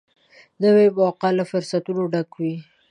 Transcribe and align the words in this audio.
نوې 0.63 0.87
موقعه 0.99 1.31
له 1.37 1.43
فرصتونو 1.51 2.01
ډکه 2.13 2.37
وي 2.43 2.55